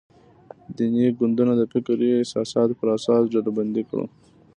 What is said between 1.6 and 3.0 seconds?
فکري اساساتو پر